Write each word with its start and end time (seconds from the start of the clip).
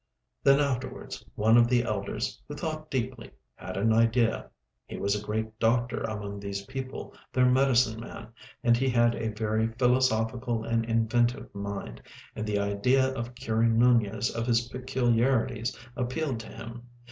Then 0.43 0.59
afterwards 0.59 1.23
one 1.35 1.57
of 1.57 1.67
the 1.67 1.83
elders, 1.83 2.41
who 2.47 2.55
thought 2.55 2.89
deeply, 2.89 3.29
had 3.53 3.77
an 3.77 3.93
idea. 3.93 4.49
He 4.87 4.97
was 4.97 5.13
a 5.15 5.23
great 5.23 5.59
doctor 5.59 6.01
among 6.01 6.39
these 6.39 6.65
people, 6.65 7.13
their 7.31 7.45
medicine 7.45 7.99
man, 7.99 8.29
and 8.63 8.75
he 8.75 8.89
had 8.89 9.13
a 9.13 9.27
very 9.27 9.67
philosophical 9.77 10.63
and 10.63 10.83
inventive 10.85 11.53
mind, 11.53 12.01
and 12.35 12.47
the 12.47 12.57
idea 12.57 13.13
of 13.13 13.35
curing 13.35 13.77
Nunez 13.77 14.31
of 14.35 14.47
his 14.47 14.69
peculiarities 14.69 15.77
appealed 15.95 16.39
to 16.39 16.47
him. 16.47 16.81